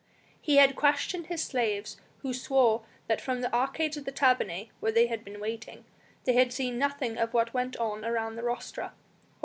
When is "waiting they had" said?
5.39-6.51